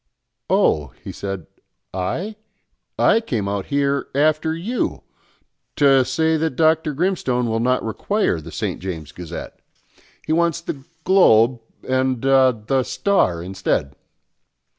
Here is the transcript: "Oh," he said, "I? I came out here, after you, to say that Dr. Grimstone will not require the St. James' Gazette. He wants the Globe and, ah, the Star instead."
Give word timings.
"Oh," 0.49 0.87
he 1.03 1.11
said, 1.11 1.45
"I? 1.93 2.35
I 2.97 3.19
came 3.21 3.47
out 3.47 3.67
here, 3.67 4.07
after 4.15 4.55
you, 4.55 5.03
to 5.75 6.03
say 6.03 6.37
that 6.37 6.55
Dr. 6.55 6.95
Grimstone 6.95 7.47
will 7.47 7.59
not 7.59 7.83
require 7.85 8.41
the 8.41 8.51
St. 8.51 8.79
James' 8.81 9.11
Gazette. 9.11 9.59
He 10.25 10.33
wants 10.33 10.59
the 10.59 10.85
Globe 11.03 11.59
and, 11.87 12.25
ah, 12.25 12.51
the 12.51 12.81
Star 12.81 13.43
instead." 13.43 13.95